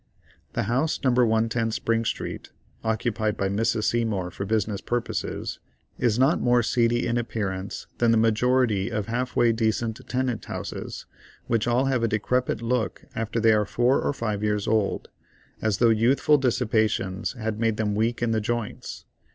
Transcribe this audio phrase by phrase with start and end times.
[0.53, 1.11] The house No.
[1.11, 2.49] 110 Spring Street,
[2.83, 3.83] occupied by Mrs.
[3.83, 5.59] Seymour for business purposes,
[5.99, 11.05] is not more seedy in appearance than the majority of half way decent tenant houses,
[11.45, 15.09] which all have a decrepit look after they are four or five years old,
[15.61, 19.05] as though youthful dissipations had made them weak in the joints.